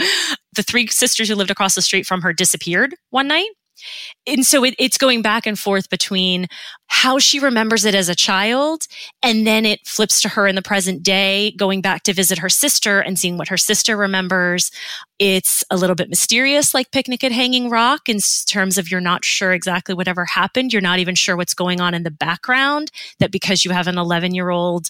[0.55, 3.49] The three sisters who lived across the street from her disappeared one night
[4.25, 6.47] and so it, it's going back and forth between
[6.87, 8.87] how she remembers it as a child
[9.21, 12.49] and then it flips to her in the present day going back to visit her
[12.49, 14.71] sister and seeing what her sister remembers.
[15.19, 19.25] It's a little bit mysterious like picnic at hanging rock in terms of you're not
[19.25, 20.71] sure exactly whatever happened.
[20.71, 23.97] You're not even sure what's going on in the background that because you have an
[23.97, 24.89] 11 year old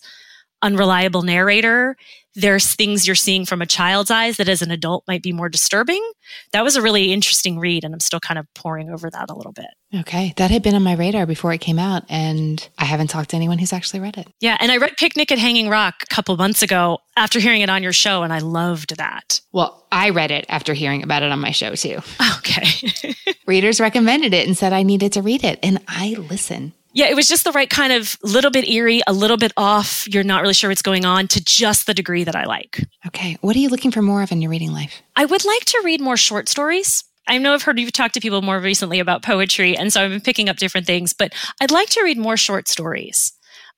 [0.62, 1.96] unreliable narrator
[2.36, 5.50] there's things you're seeing from a child's eyes that as an adult might be more
[5.50, 6.04] disturbing.
[6.52, 9.36] That was a really interesting read, and I'm still kind of poring over that a
[9.36, 9.68] little bit.
[9.96, 10.34] Okay.
[10.38, 13.36] That had been on my radar before it came out, and I haven't talked to
[13.36, 14.28] anyone who's actually read it.
[14.40, 14.58] Yeah.
[14.60, 17.84] And I read Picnic at Hanging Rock a couple months ago after hearing it on
[17.84, 19.42] your show, and I loved that.
[19.52, 22.00] Well, I read it after hearing about it on my show, too.
[22.38, 23.14] Okay.
[23.46, 27.16] Readers recommended it and said I needed to read it, and I listen yeah, it
[27.16, 30.08] was just the right kind of little bit eerie, a little bit off.
[30.08, 32.86] You're not really sure what's going on to just the degree that I like.
[33.08, 33.38] Okay.
[33.42, 35.02] What are you looking for more of in your reading life?
[35.16, 37.04] I would like to read more short stories.
[37.28, 40.12] I know I've heard you've talked to people more recently about poetry, and so I've
[40.12, 43.32] been picking up different things, but I'd like to read more short stories.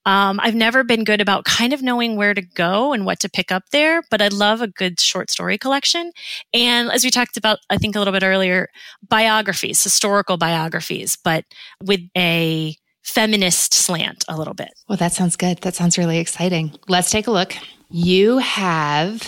[0.04, 3.28] Um, I've never been good about kind of knowing where to go and what to
[3.28, 6.12] pick up there, but I love a good short story collection.
[6.54, 8.68] And as we talked about, I think a little bit earlier,
[9.08, 11.44] biographies, historical biographies, but
[11.84, 12.76] with a
[13.06, 14.74] feminist slant a little bit.
[14.88, 15.58] Well, that sounds good.
[15.62, 16.72] That sounds really exciting.
[16.88, 17.54] Let's take a look.
[17.88, 19.22] You have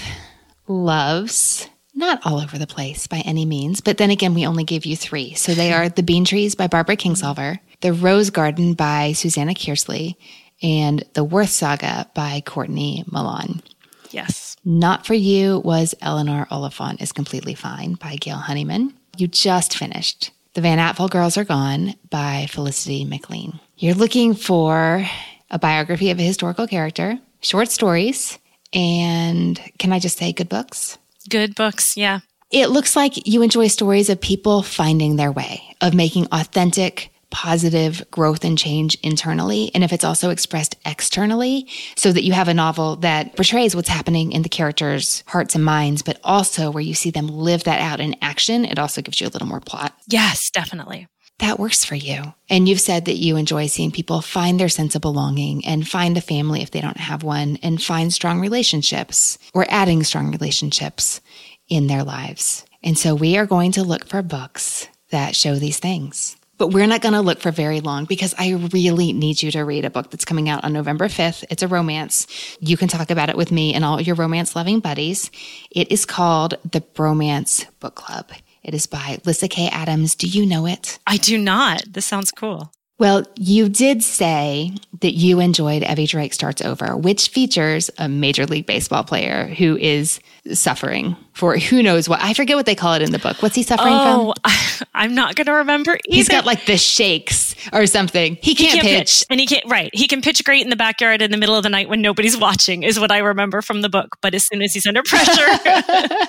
[0.67, 4.85] loves not all over the place by any means, but then again, we only gave
[4.85, 5.35] you three.
[5.35, 10.17] So they are The Bean Trees by Barbara Kingsolver, The Rose Garden by Susanna Kearsley,
[10.63, 13.63] and The Worth Saga by Courtney Milan.
[14.11, 14.57] Yes.
[14.65, 18.95] Not for You was Eleanor Oliphant is Completely Fine by Gail Honeyman.
[19.17, 23.61] You just finished The Van Apfel Girls Are Gone by Felicity McLean.
[23.77, 25.07] You're looking for
[25.53, 28.41] a biography of a historical character, short stories,
[28.73, 30.99] and can I just say good books?
[31.31, 32.23] Good books, yeah.
[32.51, 38.05] It looks like you enjoy stories of people finding their way, of making authentic, positive
[38.11, 39.71] growth and change internally.
[39.75, 43.89] And if it's also expressed externally, so that you have a novel that portrays what's
[43.89, 47.81] happening in the characters' hearts and minds, but also where you see them live that
[47.81, 49.95] out in action, it also gives you a little more plot.
[50.09, 51.07] Yes, definitely
[51.39, 52.35] that works for you.
[52.49, 56.17] And you've said that you enjoy seeing people find their sense of belonging and find
[56.17, 61.21] a family if they don't have one and find strong relationships or adding strong relationships
[61.69, 62.65] in their lives.
[62.83, 66.37] And so we are going to look for books that show these things.
[66.59, 69.63] But we're not going to look for very long because I really need you to
[69.63, 71.45] read a book that's coming out on November 5th.
[71.51, 72.27] It's a romance.
[72.61, 75.31] You can talk about it with me and all your romance loving buddies.
[75.71, 78.31] It is called The Bromance Book Club.
[78.63, 80.15] It is by Lyssa Kay Adams.
[80.15, 80.99] Do you know it?
[81.07, 81.85] I do not.
[81.89, 82.73] This sounds cool.
[82.99, 88.45] Well, you did say that you enjoyed Evie Drake Starts Over, which features a Major
[88.45, 90.19] League Baseball player who is
[90.53, 92.21] suffering for who knows what.
[92.21, 93.41] I forget what they call it in the book.
[93.41, 94.21] What's he suffering from?
[94.21, 94.89] oh, from?
[94.95, 96.17] I'm not going to remember either.
[96.17, 98.37] He's got like the shakes or something.
[98.43, 99.21] He can't, he can't pitch.
[99.21, 99.25] pitch.
[99.31, 99.91] And he can't, right.
[99.93, 102.37] He can pitch great in the backyard in the middle of the night when nobody's
[102.41, 104.17] watching, is what I remember from the book.
[104.21, 105.47] But as soon as he's under pressure,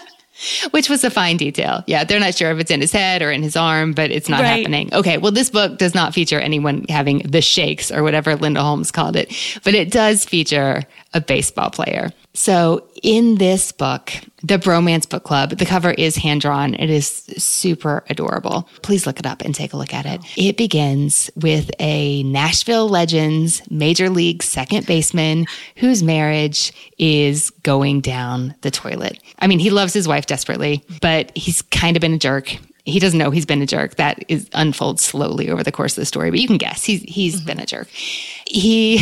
[0.72, 1.84] Which was a fine detail.
[1.88, 4.30] Yeah, they're not sure if it's in his head or in his arm, but it's
[4.30, 4.60] not right.
[4.60, 4.94] happening.
[4.94, 8.92] Okay, well, this book does not feature anyone having the shakes or whatever Linda Holmes
[8.92, 12.12] called it, but it does feature a baseball player.
[12.34, 16.74] So in this book, the Bromance Book Club, the cover is hand drawn.
[16.76, 18.68] It is super adorable.
[18.82, 20.22] Please look it up and take a look at it.
[20.38, 28.56] It begins with a Nashville Legends major league second baseman whose marriage is going down
[28.62, 29.20] the toilet.
[29.40, 32.58] I mean, he loves his wife desperately, but he's kind of been a jerk
[32.90, 33.96] he doesn't know he's been a jerk.
[33.96, 37.02] That is unfolds slowly over the course of the story, but you can guess he's
[37.04, 37.46] he's mm-hmm.
[37.46, 37.88] been a jerk.
[37.90, 39.02] He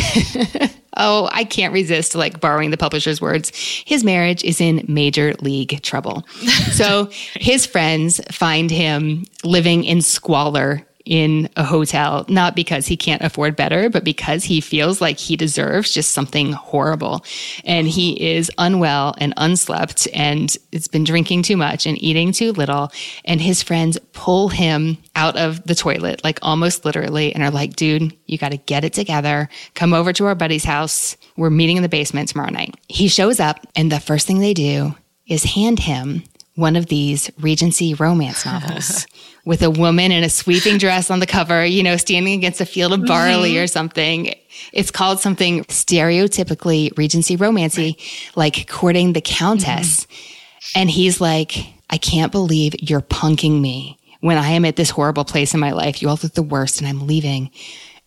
[0.96, 3.52] oh, I can't resist like borrowing the publisher's words.
[3.86, 6.26] His marriage is in major league trouble.
[6.72, 13.22] so his friends find him living in squalor in a hotel, not because he can't
[13.22, 17.24] afford better, but because he feels like he deserves just something horrible.
[17.64, 22.52] And he is unwell and unslept and it's been drinking too much and eating too
[22.52, 22.92] little.
[23.24, 27.74] And his friends pull him out of the toilet, like almost literally, and are like,
[27.74, 29.48] dude, you got to get it together.
[29.74, 31.16] Come over to our buddy's house.
[31.38, 32.74] We're meeting in the basement tomorrow night.
[32.88, 34.94] He shows up, and the first thing they do
[35.26, 36.22] is hand him
[36.58, 39.06] one of these Regency romance novels
[39.44, 42.66] with a woman in a sweeping dress on the cover, you know, standing against a
[42.66, 43.62] field of barley mm-hmm.
[43.62, 44.34] or something.
[44.72, 47.96] It's called something stereotypically Regency romancy,
[48.34, 50.04] like courting the Countess.
[50.06, 50.80] Mm-hmm.
[50.80, 51.58] And he's like,
[51.90, 55.70] I can't believe you're punking me when I am at this horrible place in my
[55.70, 56.02] life.
[56.02, 57.52] You all look the worst and I'm leaving.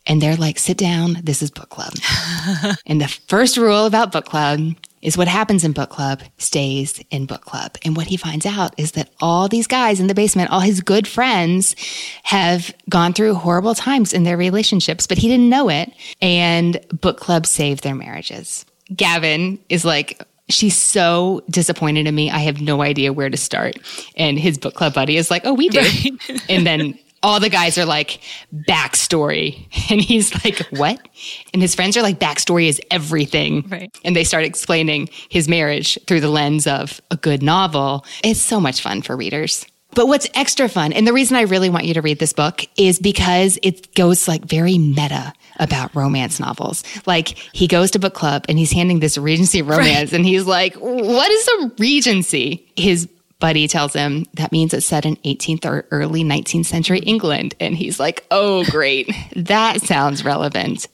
[0.06, 1.16] And they're like, sit down.
[1.24, 1.94] This is book club.
[2.86, 7.26] and the first rule about book club is what happens in book club stays in
[7.26, 7.78] book club.
[7.84, 10.82] And what he finds out is that all these guys in the basement, all his
[10.82, 11.76] good friends
[12.24, 15.92] have gone through horrible times in their relationships, but he didn't know it.
[16.22, 18.66] And book club saved their marriages.
[18.96, 22.30] Gavin is like, she's so disappointed in me.
[22.30, 23.78] I have no idea where to start.
[24.16, 25.82] And his book club buddy is like, oh, we did.
[26.30, 26.42] Right.
[26.50, 28.22] and then all the guys are like
[28.68, 29.68] backstory.
[29.92, 31.06] And he's like what?
[31.54, 33.68] And his friends are like backstory is everything.
[33.68, 33.94] Right.
[34.06, 38.06] And they start explaining his marriage through the lens of a good novel.
[38.24, 39.66] It's so much fun for readers.
[39.94, 42.66] But what's extra fun and the reason i really want you to read this book
[42.78, 46.84] is because it goes like very meta about romance novels.
[47.06, 50.14] Like he goes to book club and he's handing this regency romance right.
[50.14, 52.72] and he's like what is a regency?
[52.78, 53.10] His
[53.42, 57.56] buddy tells him that means it's set in 18th or early 19th century England.
[57.60, 59.12] And he's like, oh, great.
[59.36, 60.88] that sounds relevant.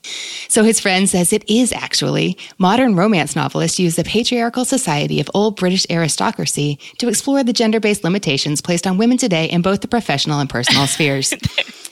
[0.50, 2.38] So his friend says it is actually.
[2.58, 7.80] Modern romance novelists use the patriarchal society of old British aristocracy to explore the gender
[7.80, 11.34] based limitations placed on women today in both the professional and personal spheres.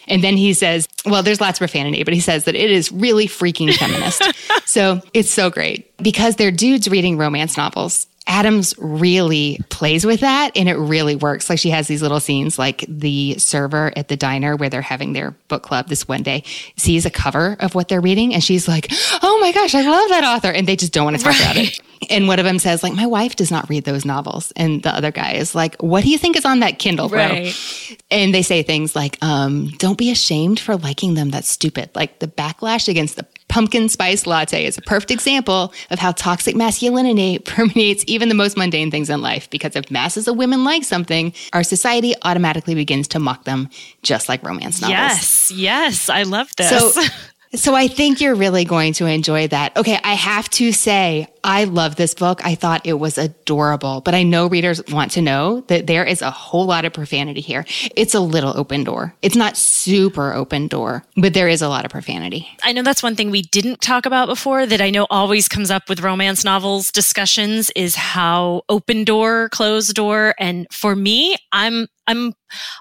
[0.08, 2.91] And then he says, well, there's lots of profanity, but he says that it is
[2.91, 4.24] really freaking feminist.
[4.65, 8.08] so it's so great because they're dudes reading romance novels.
[8.27, 11.49] Adams really plays with that and it really works.
[11.49, 15.13] Like she has these little scenes like the server at the diner where they're having
[15.13, 16.43] their book club this one day
[16.75, 18.88] sees a cover of what they're reading and she's like,
[19.21, 20.51] Oh my gosh, I love that author.
[20.51, 21.41] And they just don't want to talk right.
[21.41, 21.79] about it.
[22.10, 24.51] And one of them says, like, my wife does not read those novels.
[24.55, 27.19] And the other guy is like, what do you think is on that Kindle, bro?
[27.19, 27.97] Right.
[28.12, 31.29] And they say things like, um, don't be ashamed for liking them.
[31.29, 31.89] That's stupid.
[31.95, 36.55] Like the backlash against the pumpkin spice latte is a perfect example of how toxic
[36.55, 39.49] masculinity permeates even the most mundane things in life.
[39.49, 43.69] Because if masses of women like something, our society automatically begins to mock them,
[44.03, 44.91] just like romance novels.
[44.91, 46.69] Yes, yes, I love this.
[46.69, 47.01] So
[47.56, 49.76] So I think you're really going to enjoy that.
[49.78, 52.46] Okay, I have to say, I love this book.
[52.46, 56.22] I thought it was adorable, but I know readers want to know that there is
[56.22, 57.65] a whole lot of profanity here.
[57.96, 59.13] It's a little open door.
[59.22, 62.48] It's not super open door, but there is a lot of profanity.
[62.63, 65.70] I know that's one thing we didn't talk about before that I know always comes
[65.70, 70.34] up with romance novels discussions is how open door, closed door.
[70.39, 72.34] And for me, I'm I'm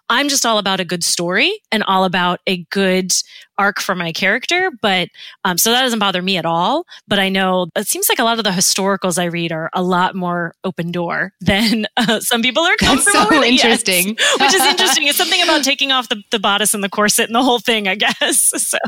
[0.09, 3.13] I'm just all about a good story and all about a good
[3.57, 4.71] arc for my character.
[4.83, 5.09] But
[5.45, 6.85] um, so that doesn't bother me at all.
[7.07, 9.83] But I know it seems like a lot of the historicals I read are a
[9.83, 13.49] lot more open door than uh, some people are comfortable That's so with.
[13.49, 14.17] interesting.
[14.19, 14.41] Yes.
[14.41, 15.07] Which is interesting.
[15.09, 17.89] It's something about taking off the, the bodice and the corset and the whole thing,
[17.89, 18.53] I guess.
[18.65, 18.79] So.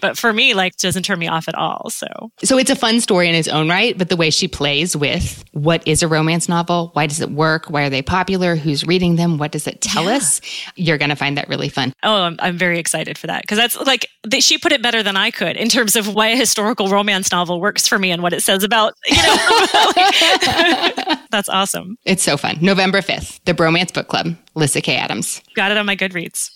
[0.00, 1.90] But for me, like, doesn't turn me off at all.
[1.90, 2.06] So,
[2.42, 5.44] so it's a fun story in its own right, but the way she plays with
[5.52, 9.16] what is a romance novel, why does it work, why are they popular, who's reading
[9.16, 10.16] them, what does it tell yeah.
[10.16, 10.40] us,
[10.76, 11.92] you're going to find that really fun.
[12.02, 15.02] Oh, I'm, I'm very excited for that because that's like they, she put it better
[15.02, 18.22] than I could in terms of why a historical romance novel works for me and
[18.22, 19.36] what it says about you know.
[19.96, 21.96] like, that's awesome.
[22.04, 22.58] It's so fun.
[22.60, 24.34] November fifth, the Bromance Book Club.
[24.58, 25.40] Lyssa Kay Adams.
[25.54, 26.50] Got it on my Goodreads.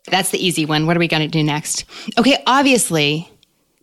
[0.10, 0.86] That's the easy one.
[0.86, 1.84] What are we going to do next?
[2.18, 3.30] Okay, obviously,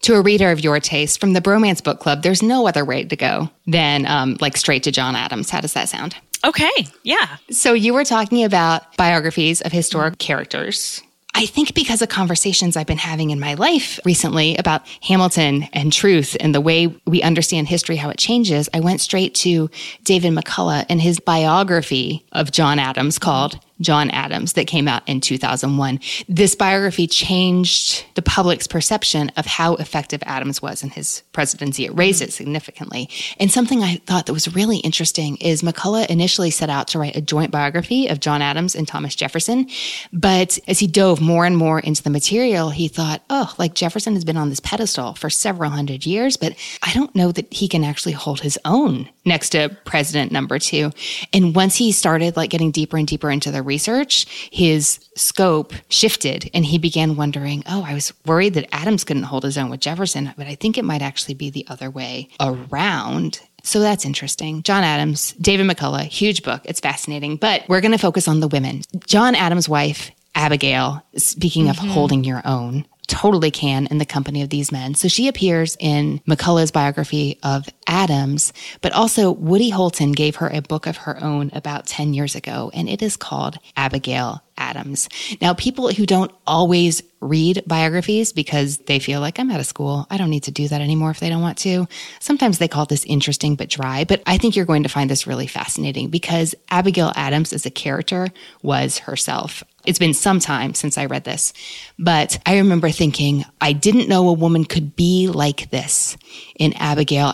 [0.01, 3.03] to a reader of your taste from the Bromance Book Club, there's no other way
[3.03, 5.49] to go than um, like straight to John Adams.
[5.49, 6.15] How does that sound?
[6.43, 7.37] Okay, yeah.
[7.49, 11.01] So you were talking about biographies of historic characters.
[11.37, 15.91] I think because of conversations I've been having in my life recently about Hamilton and
[15.91, 19.69] truth and the way we understand history, how it changes, I went straight to
[20.05, 25.19] David McCullough and his biography of John Adams called John Adams that came out in
[25.21, 25.99] 2001.
[26.29, 31.85] This biography changed the public's perception of how effective Adams was in his presidency.
[31.85, 32.31] It raised it mm-hmm.
[32.31, 33.09] significantly.
[33.39, 37.15] And something I thought that was really interesting is McCullough initially set out to write
[37.15, 39.67] a joint biography of John Adams and Thomas Jefferson.
[40.13, 44.13] But as he dove more and more into the material, he thought, oh, like Jefferson
[44.13, 47.67] has been on this pedestal for several hundred years, but I don't know that he
[47.67, 50.91] can actually hold his own next to president number two.
[51.33, 56.49] And once he started like getting deeper and deeper into the research, his scope shifted
[56.53, 59.79] and he began wondering, oh, I was worried that Adams couldn't hold his own with
[59.79, 63.41] Jefferson, but I think it might actually be the other way around.
[63.63, 64.61] So that's interesting.
[64.61, 66.61] John Adams, David McCullough, huge book.
[66.65, 67.37] It's fascinating.
[67.37, 68.83] But we're going to focus on the women.
[69.07, 71.85] John Adams' wife, Abigail, speaking mm-hmm.
[71.85, 74.95] of holding your own, totally can in the company of these men.
[74.95, 80.61] So she appears in McCullough's biography of Adams, but also Woody Holton gave her a
[80.61, 85.09] book of her own about 10 years ago, and it is called Abigail Adams.
[85.41, 90.07] Now, people who don't always read biographies because they feel like I'm out of school,
[90.09, 91.87] I don't need to do that anymore if they don't want to.
[92.19, 95.27] Sometimes they call this interesting but dry, but I think you're going to find this
[95.27, 98.27] really fascinating because Abigail Adams as a character
[98.61, 99.63] was herself.
[99.85, 101.53] It's been some time since I read this,
[101.99, 106.17] but I remember thinking, I didn't know a woman could be like this
[106.55, 107.33] in Abigail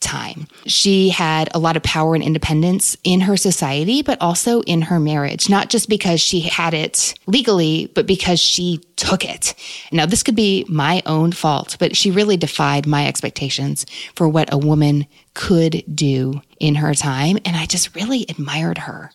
[0.00, 0.46] Time.
[0.66, 4.98] She had a lot of power and independence in her society, but also in her
[4.98, 9.54] marriage, not just because she had it legally, but because she took it.
[9.90, 14.52] Now, this could be my own fault, but she really defied my expectations for what
[14.52, 17.38] a woman could do in her time.
[17.44, 19.10] And I just really admired her.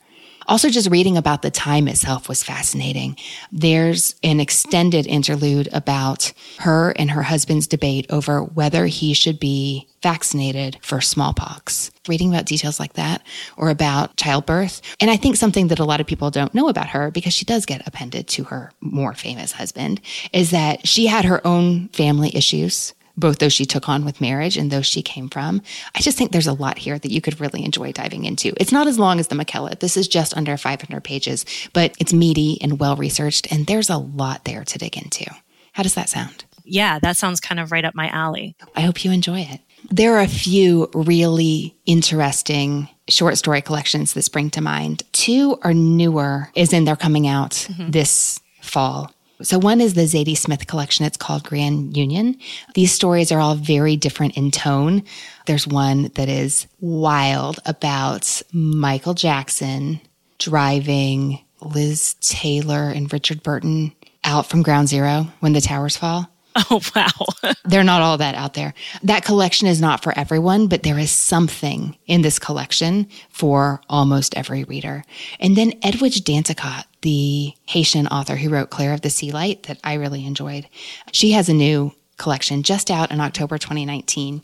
[0.48, 3.18] Also, just reading about the time itself was fascinating.
[3.52, 9.90] There's an extended interlude about her and her husband's debate over whether he should be
[10.02, 11.92] vaccinated for smallpox.
[12.08, 13.22] Reading about details like that
[13.58, 14.82] or about childbirth.
[15.02, 17.44] And I think something that a lot of people don't know about her because she
[17.44, 20.00] does get appended to her more famous husband
[20.32, 24.58] is that she had her own family issues both those she took on with marriage
[24.58, 25.62] and those she came from.
[25.96, 28.54] I just think there's a lot here that you could really enjoy diving into.
[28.58, 29.80] It's not as long as the McCullough.
[29.80, 33.98] This is just under 500 pages, but it's meaty and well researched, and there's a
[33.98, 35.26] lot there to dig into.
[35.74, 36.46] How does that sound?
[36.64, 38.56] Yeah, that sounds kind of right up my alley.
[38.76, 39.62] I hope you enjoy it.
[39.90, 45.04] There are a few really interesting short story collections that spring to mind.
[45.14, 47.92] Two are newer, as in they're coming out mm-hmm.
[47.92, 49.12] this fall.
[49.42, 51.06] So one is the Zadie Smith collection.
[51.06, 52.38] It's called Grand Union.
[52.74, 55.04] These stories are all very different in tone.
[55.46, 60.02] There's one that is wild about Michael Jackson
[60.40, 66.30] driving Liz Taylor and Richard Burton out from ground zero when the towers fall.
[66.70, 67.54] Oh, wow.
[67.66, 68.74] They're not all that out there.
[69.04, 74.36] That collection is not for everyone, but there is something in this collection for almost
[74.36, 75.04] every reader.
[75.40, 79.80] And then Edwidge Danticat, the Haitian author who wrote Claire of the Sea Light that
[79.84, 80.68] I really enjoyed.
[81.12, 84.42] She has a new collection just out in October 2019.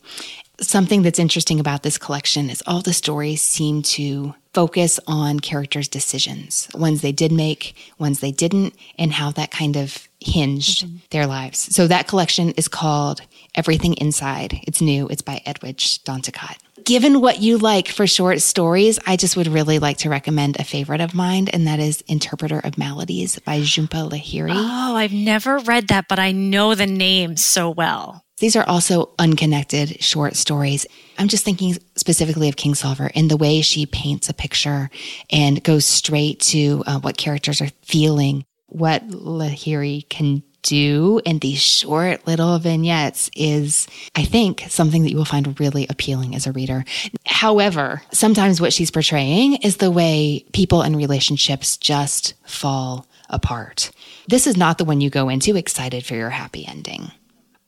[0.61, 5.87] Something that's interesting about this collection is all the stories seem to focus on characters'
[5.87, 10.97] decisions, ones they did make, ones they didn't, and how that kind of hinged mm-hmm.
[11.09, 11.59] their lives.
[11.75, 13.21] So that collection is called
[13.55, 14.59] Everything Inside.
[14.63, 15.07] It's new.
[15.09, 16.57] It's by Edwidge Danticat.
[16.83, 20.65] Given what you like for short stories, I just would really like to recommend a
[20.65, 24.51] favorite of mine, and that is Interpreter of Maladies by Jhumpa Lahiri.
[24.53, 28.22] Oh, I've never read that, but I know the name so well.
[28.43, 30.85] These are also unconnected short stories.
[31.17, 34.89] I'm just thinking specifically of Kingsolver and the way she paints a picture
[35.31, 41.61] and goes straight to uh, what characters are feeling, what Lahiri can do in these
[41.61, 46.51] short little vignettes is, I think, something that you will find really appealing as a
[46.51, 46.83] reader.
[47.25, 53.91] However, sometimes what she's portraying is the way people and relationships just fall apart.
[54.27, 57.09] This is not the one you go into excited for your happy ending.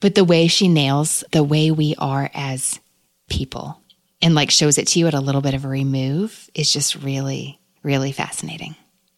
[0.06, 2.80] But the way she nails the way we are as
[3.28, 3.82] people
[4.22, 7.02] and like shows it to you at a little bit of a remove is just
[7.02, 8.76] really, really fascinating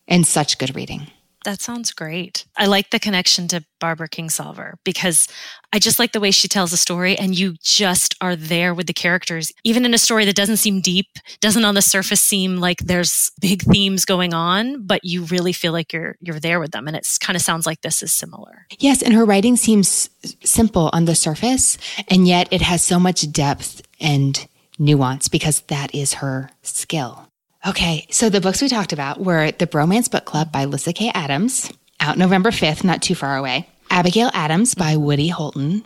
[0.08, 1.08] and such good reading.
[1.48, 2.44] That sounds great.
[2.58, 5.30] I like the connection to Barbara Kingsolver because
[5.72, 8.88] I just like the way she tells a story and you just are there with
[8.88, 9.54] the characters.
[9.64, 11.06] Even in a story that doesn't seem deep,
[11.40, 15.72] doesn't on the surface seem like there's big themes going on, but you really feel
[15.72, 18.68] like you're you're there with them and it kind of sounds like this is similar.
[18.78, 20.10] Yes, and her writing seems
[20.44, 21.78] simple on the surface
[22.10, 27.27] and yet it has so much depth and nuance because that is her skill.
[27.68, 31.12] Okay, so the books we talked about were The Bromance Book Club by Lyssa Kay
[31.14, 33.68] Adams, out November 5th, not too far away.
[33.90, 35.84] Abigail Adams by Woody Holton,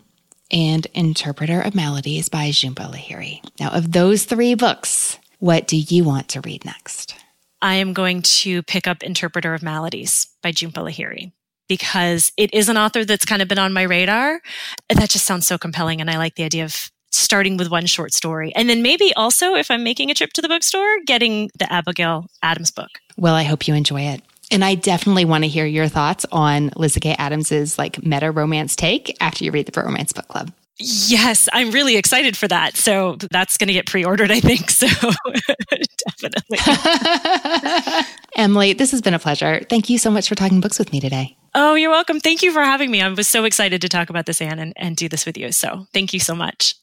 [0.51, 3.41] and Interpreter of Maladies by Jhumpa Lahiri.
[3.59, 7.15] Now, of those three books, what do you want to read next?
[7.63, 11.31] I am going to pick up Interpreter of Maladies by Jhumpa Lahiri
[11.67, 14.39] because it is an author that's kind of been on my radar.
[14.89, 15.99] That just sounds so compelling.
[15.99, 18.53] And I like the idea of starting with one short story.
[18.55, 22.25] And then maybe also, if I'm making a trip to the bookstore, getting the Abigail
[22.41, 22.89] Adams book.
[23.17, 24.21] Well, I hope you enjoy it.
[24.51, 28.75] And I definitely want to hear your thoughts on Lyssa Kay Adams's like meta romance
[28.75, 30.51] take after you read the Bromance Book Club.
[30.77, 32.75] Yes, I'm really excited for that.
[32.75, 34.71] So that's going to get pre-ordered, I think.
[34.71, 34.87] So
[36.19, 36.57] definitely.
[38.35, 39.61] Emily, this has been a pleasure.
[39.69, 41.37] Thank you so much for talking books with me today.
[41.53, 42.19] Oh, you're welcome.
[42.19, 43.01] Thank you for having me.
[43.01, 45.51] I was so excited to talk about this, Anne, and, and do this with you.
[45.51, 46.75] So thank you so much.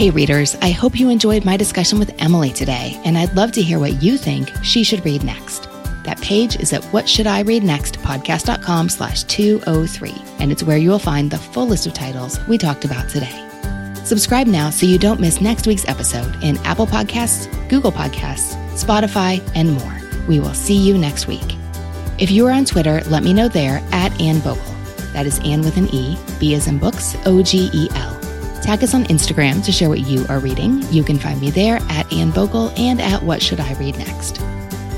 [0.00, 3.60] Hey, readers, I hope you enjoyed my discussion with Emily today, and I'd love to
[3.60, 5.68] hear what you think she should read next.
[6.04, 10.78] That page is at what should I read next podcast.com slash 203, and it's where
[10.78, 13.46] you will find the full list of titles we talked about today.
[14.02, 19.46] Subscribe now so you don't miss next week's episode in Apple Podcasts, Google Podcasts, Spotify,
[19.54, 20.00] and more.
[20.26, 21.58] We will see you next week.
[22.18, 24.64] If you are on Twitter, let me know there at Anne Bogel.
[25.12, 28.19] That is Ann with an E, B as in books, O G E L.
[28.62, 30.82] Tag us on Instagram to share what you are reading.
[30.92, 34.40] You can find me there at Anne Bogel and at What Should I Read Next.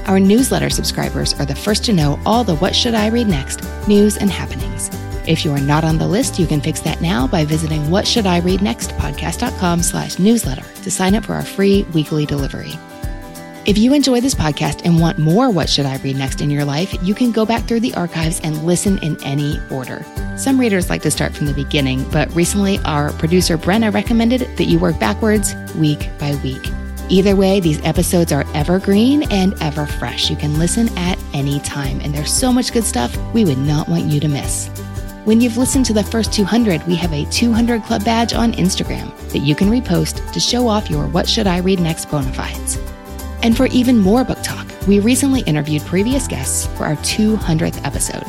[0.07, 3.63] Our newsletter subscribers are the first to know all the What Should I Read Next
[3.87, 4.91] news and happenings.
[5.27, 8.07] If you are not on the list, you can fix that now by visiting what
[8.07, 12.73] should I read next podcast.com slash newsletter to sign up for our free weekly delivery.
[13.65, 16.65] If you enjoy this podcast and want more What Should I Read Next in your
[16.65, 20.05] life, you can go back through the archives and listen in any order.
[20.37, 24.65] Some readers like to start from the beginning, but recently our producer Brenna recommended that
[24.65, 26.61] you work backwards week by week.
[27.09, 30.29] Either way, these episodes are evergreen and ever fresh.
[30.29, 33.89] You can listen at any time, and there's so much good stuff we would not
[33.89, 34.67] want you to miss.
[35.25, 39.17] When you've listened to the first 200, we have a 200 Club badge on Instagram
[39.31, 42.77] that you can repost to show off your What Should I Read Next bona fides.
[43.43, 48.25] And for even more book talk, we recently interviewed previous guests for our 200th episode.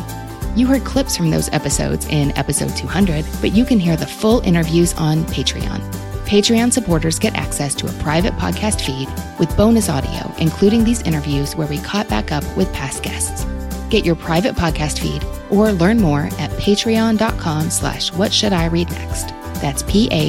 [0.57, 4.41] You heard clips from those episodes in episode 200, but you can hear the full
[4.41, 5.79] interviews on Patreon.
[6.25, 9.07] Patreon supporters get access to a private podcast feed
[9.39, 13.45] with bonus audio, including these interviews where we caught back up with past guests.
[13.89, 18.89] Get your private podcast feed or learn more at patreon.com slash what should I read
[18.91, 19.27] next.
[19.61, 20.27] That's P-A-T-R-E-O-N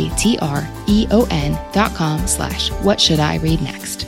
[1.72, 4.06] dot com slash what should I read next.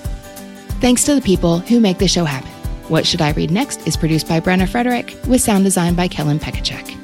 [0.81, 2.51] Thanks to the people who make the show happen.
[2.89, 6.39] What Should I Read Next is produced by Brenna Frederick with sound design by Kellen
[6.39, 6.95] Pekacek.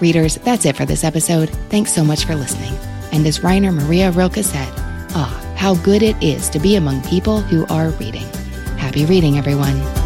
[0.00, 1.48] Readers, that's it for this episode.
[1.70, 2.74] Thanks so much for listening.
[3.12, 4.68] And as Rainer Maria Rilke said,
[5.14, 8.26] ah, how good it is to be among people who are reading.
[8.76, 10.05] Happy reading, everyone.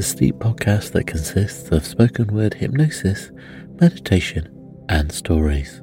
[0.00, 3.30] the sleep podcast that consists of spoken word hypnosis,
[3.82, 4.48] meditation,
[4.88, 5.82] and stories.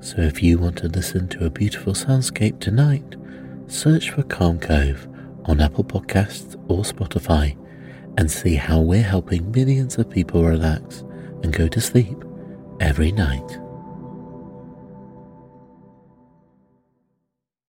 [0.00, 3.16] So if you want to listen to a beautiful soundscape tonight,
[3.66, 5.08] search for Calm Cove
[5.46, 7.56] on Apple Podcasts or Spotify
[8.18, 11.00] and see how we're helping millions of people relax
[11.42, 12.22] and go to sleep
[12.78, 13.58] every night.